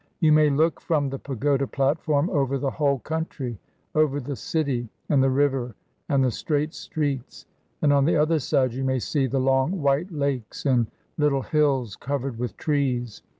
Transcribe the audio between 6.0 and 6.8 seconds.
and the straight